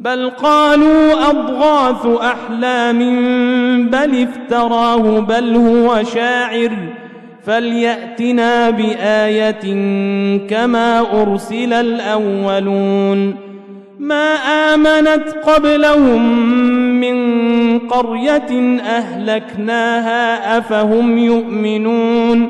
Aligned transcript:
بل 0.00 0.30
قالوا 0.30 1.30
أضغاث 1.30 2.06
أحلام 2.06 2.98
بل 3.86 4.22
افتراه 4.22 5.20
بل 5.20 5.54
هو 5.56 6.02
شاعر 6.14 6.70
فليأتنا 7.46 8.70
بآية 8.70 9.60
كما 10.48 11.22
أرسل 11.22 11.72
الأولون 11.72 13.34
ما 13.98 14.34
آمنت 14.74 15.24
قبلهم 15.44 16.40
من 17.00 17.78
قرية 17.78 18.80
أهلكناها 18.80 20.58
أفهم 20.58 21.18
يؤمنون 21.18 22.48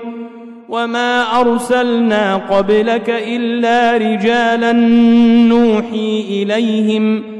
وما 0.69 1.41
أرسلنا 1.41 2.36
قبلك 2.36 3.11
إلا 3.11 3.96
رجالا 3.96 4.72
نوحي 5.48 6.24
إليهم 6.28 7.39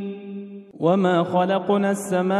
وما 0.81 1.23
خلقنا 1.23 1.91
السماء 1.91 2.31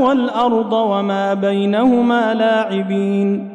والأرض 0.00 0.72
وما 0.72 1.34
بينهما 1.34 2.34
لاعبين 2.34 3.48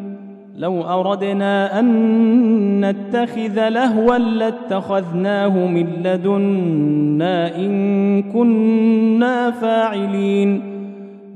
لو 0.57 0.81
أردنا 0.81 1.79
أن 1.79 2.85
نتخذ 2.85 3.69
لهوا 3.69 4.18
لاتخذناه 4.18 5.68
من 5.68 5.88
لدنا 6.03 7.56
إن 7.56 8.23
كنا 8.23 9.52
فاعلين 9.52 10.62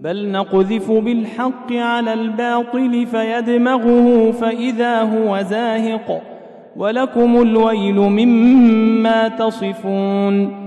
بل 0.02 0.32
نقذف 0.32 0.92
بالحق 0.92 1.74
على 1.74 2.14
الباطل 2.14 3.06
فيدمغه 3.06 4.32
فإذا 4.32 5.02
هو 5.02 5.42
زاهق 5.42 6.22
ولكم 6.76 7.42
الويل 7.42 7.96
مما 7.96 9.28
تصفون 9.28 10.67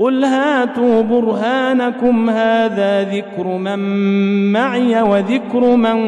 قل 0.00 0.24
هاتوا 0.24 1.02
برهانكم 1.02 2.30
هذا 2.30 3.02
ذكر 3.02 3.46
من 3.46 3.78
معي 4.52 5.02
وذكر 5.02 5.76
من 5.76 5.98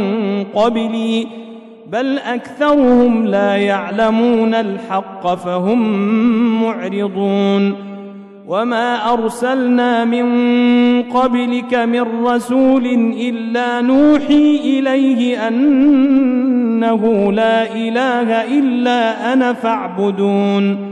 قبلي 0.44 1.26
بل 1.92 2.18
أكثرهم 2.18 3.26
لا 3.26 3.56
يعلمون 3.56 4.54
الحق 4.54 5.34
فهم 5.34 5.82
معرضون 6.62 7.74
وما 8.48 9.12
أرسلنا 9.12 10.04
من 10.04 10.26
قبلك 11.02 11.74
من 11.74 12.26
رسول 12.26 12.86
إلا 13.20 13.80
نوحي 13.80 14.60
إليه 14.64 15.48
أنه 15.48 17.32
لا 17.32 17.74
إله 17.74 18.58
إلا 18.58 19.32
أنا 19.32 19.52
فاعبدون 19.52 20.91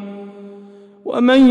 ومن 1.11 1.41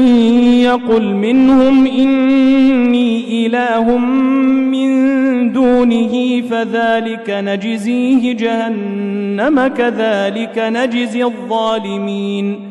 يقل 0.63 1.15
منهم 1.15 1.87
إني 1.87 3.47
إله 3.47 3.99
من 3.99 4.91
دونه 5.53 6.43
فذلك 6.51 7.31
نجزيه 7.31 8.37
جهنم 8.37 9.67
كذلك 9.67 10.59
نجزي 10.59 11.25
الظالمين. 11.25 12.71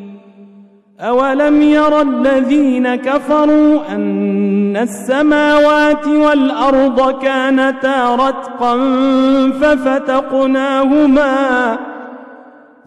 أولم 0.99 1.61
ير 1.61 2.01
الذين 2.01 2.95
كفروا 2.95 3.95
أن 3.95 4.77
السماوات 4.77 6.07
والأرض 6.07 7.21
كانتا 7.21 8.15
رتقا 8.15 8.77
ففتقناهما 9.61 11.29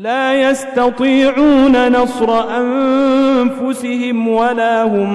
لا 0.00 0.50
يستطيعون 0.50 1.92
نصر 1.92 2.56
أنفسهم 2.56 4.28
ولا 4.28 4.82
هم 4.82 5.12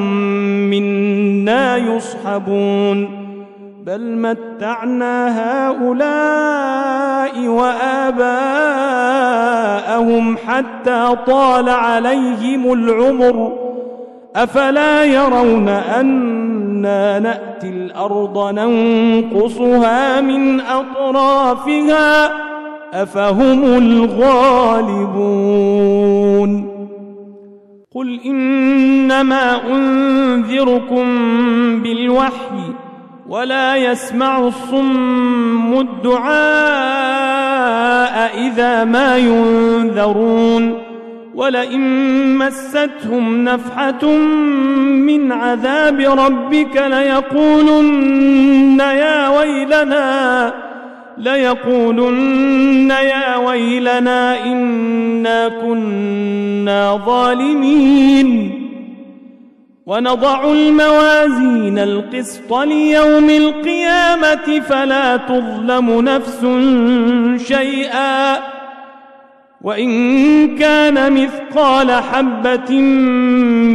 منا 0.70 1.78
يصحبون. 1.78 3.10
بل 3.86 4.18
متعنا 4.18 5.16
هؤلاء 5.70 7.48
وآباءهم 7.48 8.38
حتى 10.48 11.16
طال 11.28 11.70
عليهم 11.70 12.74
العمر. 12.74 13.54
أفلا 14.36 15.06
يرون 15.06 15.70
أنا 15.70 17.20
نأتي 17.20 17.70
الأرض 17.70 18.54
ننقصها 18.54 20.22
من 20.22 20.62
أطرافها؟ 20.62 22.45
أفهم 22.96 23.64
الغالبون 23.78 25.16
قل 27.96 28.20
إنما 28.26 29.68
أنذركم 29.68 31.06
بالوحي 31.82 32.74
ولا 33.30 33.76
يسمع 33.76 34.40
الصم 34.40 35.80
الدعاء 35.80 36.36
إذا 38.48 38.84
ما 38.84 39.18
ينذرون 39.18 40.82
ولئن 41.36 42.38
مستهم 42.38 43.44
نفحة 43.44 44.08
من 44.86 45.32
عذاب 45.32 46.00
ربك 46.00 46.84
ليقولن 46.88 48.80
يا 48.80 49.30
ويلنا 49.30 50.65
ليقولن 51.18 52.90
يا 52.90 53.36
ويلنا 53.38 54.46
إنا 54.46 55.48
كنا 55.48 57.02
ظالمين. 57.06 58.52
ونضع 59.86 60.52
الموازين 60.52 61.80
القسط 61.80 62.54
ليوم 62.54 63.30
القيامة 63.30 64.60
فلا 64.70 65.18
تظلم 65.18 66.02
نفس 66.02 66.46
شيئا. 67.48 68.38
وإن 69.62 70.58
كان 70.58 71.14
مثقال 71.14 71.92
حبة 71.92 72.82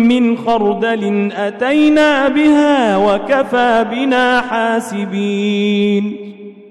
من 0.07 0.39
خردل 0.39 1.33
أتينا 1.37 2.29
بها 2.29 2.97
وكفى 2.97 3.87
بنا 3.91 4.41
حاسبين. 4.41 6.31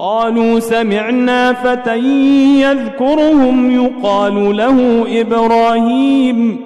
قالوا 0.00 0.60
سمعنا 0.60 1.52
فتى 1.52 1.98
يذكرهم 2.60 3.70
يقال 3.70 4.56
له 4.56 5.06
إبراهيم. 5.20 6.60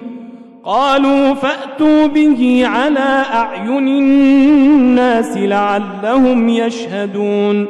قالوا 0.64 1.34
فأتوا 1.34 2.06
به 2.06 2.62
على 2.66 3.22
أعين 3.34 3.88
الناس 3.88 5.36
لعلهم 5.36 6.48
يشهدون. 6.48 7.66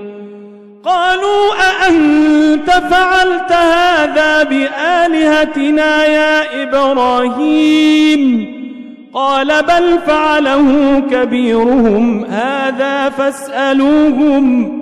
قالوا 0.85 1.52
أأنت 1.71 2.71
فعلت 2.71 3.52
هذا 3.52 4.42
بآلهتنا 4.42 6.04
يا 6.04 6.62
إبراهيم؟ 6.62 8.47
قال 9.14 9.47
بل 9.47 9.99
فعله 10.07 11.02
كبيرهم. 11.11 12.25
هذا 12.25 13.09
فاسألوهم. 13.09 14.82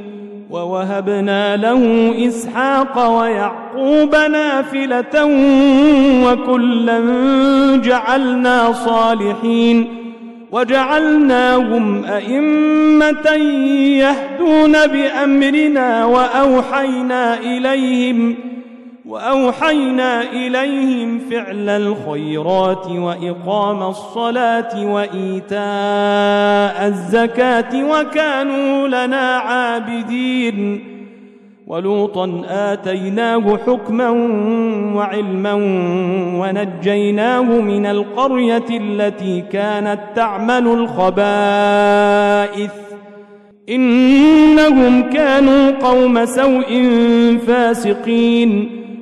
ووهبنا 0.51 1.57
له 1.57 2.13
إسحاق 2.27 3.19
ويعقوب 3.19 4.15
نافلة 4.15 5.25
وكلا 6.25 6.99
جعلنا 7.83 8.71
صالحين 8.73 9.87
وجعلناهم 10.51 12.05
أئمة 12.05 13.31
يهدون 13.99 14.87
بأمرنا 14.87 16.05
وأوحينا 16.05 17.39
إليهم 17.39 18.35
وأوحينا 19.11 20.21
إليهم 20.21 21.19
فعل 21.19 21.69
الخيرات 21.69 22.87
وإقام 22.87 23.83
الصلاة 23.83 24.85
وإيتاء 24.85 26.87
الزكاة 26.87 27.91
وكانوا 27.91 28.87
لنا 28.87 29.37
عابدين. 29.37 30.83
ولوطا 31.67 32.41
آتيناه 32.49 33.57
حكما 33.67 34.09
وعلما 34.95 35.53
ونجيناه 36.41 37.41
من 37.41 37.85
القرية 37.85 38.65
التي 38.69 39.41
كانت 39.41 39.99
تعمل 40.15 40.67
الخبائث. 40.67 42.71
إنهم 43.69 45.01
كانوا 45.01 45.71
قوم 45.71 46.25
سوء 46.25 46.89
فاسقين. 47.47 48.80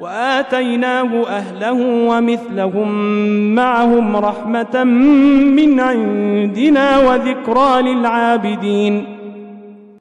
وآتيناه 0.00 1.26
أهله 1.26 2.08
ومثلهم 2.08 2.88
معهم 3.54 4.16
رحمة 4.16 4.84
من 4.84 5.80
عندنا 5.80 6.98
وذكرى 6.98 7.82
للعابدين. 7.82 9.04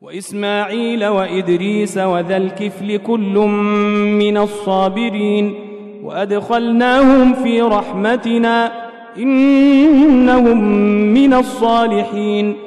وإسماعيل 0.02 1.06
وإدريس 1.06 1.98
وذا 1.98 2.38
الكفل 2.38 2.98
كل 2.98 3.38
من 4.20 4.38
الصابرين. 4.38 5.54
وأدخلناهم 6.04 7.34
في 7.34 7.62
رحمتنا 7.62 8.72
إنهم 9.18 10.58
من 11.14 11.34
الصالحين. 11.34 12.67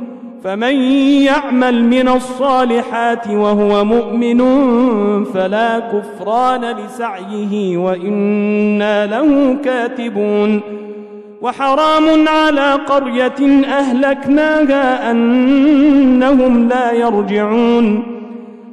فمن 0.43 0.75
يعمل 1.21 1.83
من 1.83 2.07
الصالحات 2.07 3.27
وهو 3.27 3.85
مؤمن 3.85 4.43
فلا 5.23 5.79
كفران 5.79 6.61
لسعيه 6.61 7.77
وإنا 7.77 9.05
له 9.05 9.57
كاتبون 9.63 10.61
وحرام 11.41 12.27
على 12.27 12.73
قرية 12.73 13.65
أهلكناها 13.65 15.11
أنهم 15.11 16.67
لا 16.67 16.91
يرجعون 16.91 18.03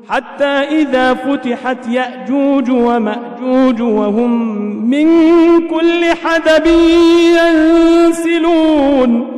حتى 0.09 0.45
إذا 0.45 1.15
فتحت 1.15 1.89
يأجوج 1.89 2.71
ومأجوج 2.71 3.81
وهم 3.81 4.59
من 4.91 5.09
كل 5.69 6.05
حدب 6.25 6.67
ينسلون 8.07 9.38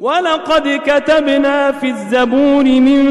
ولقد 0.00 0.80
كتبنا 0.86 1.72
في 1.72 1.88
الزبور 1.88 2.64
من 2.64 3.04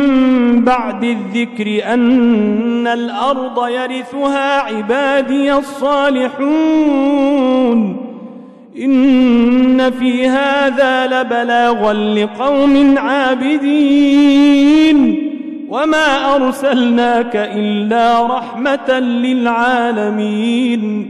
بعد 0.63 1.03
الذكر 1.03 1.93
أن 1.93 2.87
الأرض 2.87 3.67
يرثها 3.67 4.61
عبادي 4.61 5.53
الصالحون. 5.53 6.47
إن 8.81 9.91
في 9.91 10.27
هذا 10.27 11.07
لبلاغا 11.07 11.93
لقوم 11.93 12.97
عابدين. 12.97 14.47
وما 15.69 16.35
أرسلناك 16.35 17.35
إلا 17.35 18.27
رحمة 18.27 18.99
للعالمين. 18.99 21.09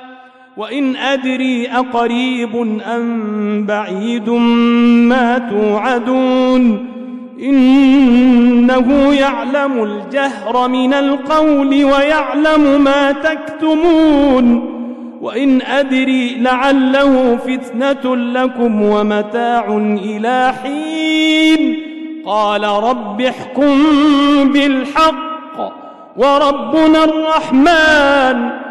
وإن 0.57 0.95
أدري 0.95 1.67
أقريب 1.67 2.55
أم 2.95 3.65
بعيد 3.65 4.29
ما 5.09 5.37
توعدون 5.37 6.87
إنه 7.39 9.13
يعلم 9.13 9.83
الجهر 9.83 10.67
من 10.67 10.93
القول 10.93 11.85
ويعلم 11.85 12.83
ما 12.83 13.11
تكتمون 13.11 14.71
وإن 15.21 15.61
أدري 15.61 16.35
لعله 16.39 17.37
فتنة 17.37 18.15
لكم 18.15 18.81
ومتاع 18.81 19.77
إلى 20.03 20.53
حين 20.63 21.77
قال 22.25 22.63
رب 22.63 23.21
احكم 23.21 23.77
بالحق 24.53 25.31
وربنا 26.17 27.03
الرحمن 27.03 28.70